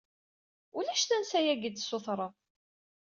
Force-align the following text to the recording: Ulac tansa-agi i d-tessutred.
Ulac 0.77 1.03
tansa-agi 1.09 1.65
i 1.69 1.71
d-tessutred. 1.71 2.33